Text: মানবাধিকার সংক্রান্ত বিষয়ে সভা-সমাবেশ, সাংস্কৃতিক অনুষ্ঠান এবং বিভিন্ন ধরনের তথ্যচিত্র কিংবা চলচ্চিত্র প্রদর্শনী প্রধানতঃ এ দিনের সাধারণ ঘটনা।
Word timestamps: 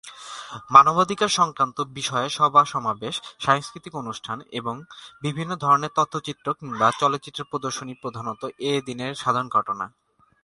মানবাধিকার 0.71 1.29
সংক্রান্ত 1.29 1.77
বিষয়ে 1.91 2.27
সভা-সমাবেশ, 2.29 3.15
সাংস্কৃতিক 3.39 3.93
অনুষ্ঠান 3.95 4.37
এবং 4.51 4.75
বিভিন্ন 5.21 5.51
ধরনের 5.55 5.95
তথ্যচিত্র 5.95 6.47
কিংবা 6.53 6.87
চলচ্চিত্র 6.99 7.41
প্রদর্শনী 7.43 7.93
প্রধানতঃ 8.01 8.47
এ 8.61 8.73
দিনের 8.85 9.11
সাধারণ 9.15 9.47
ঘটনা। 9.49 9.85